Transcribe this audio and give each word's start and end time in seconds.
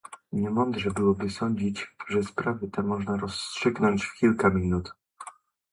Niemądrze 0.33 0.91
byłoby 0.91 1.29
sądzić, 1.29 1.95
że 2.07 2.23
sprawy 2.23 2.67
te 2.67 2.83
można 2.83 3.17
rozstrzygnąć 3.17 4.05
w 4.05 4.13
kilka 4.13 4.49
minut 4.49 4.93